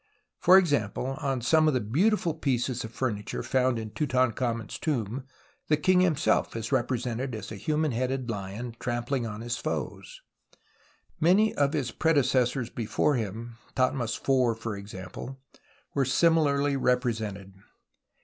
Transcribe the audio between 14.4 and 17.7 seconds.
for example, were similarly represented.